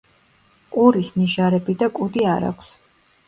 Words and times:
ყურის 0.77 1.11
ნიჟარები 1.17 1.77
და 1.83 1.91
კუდი 1.99 2.25
არ 2.37 2.47
აქვს. 2.51 2.73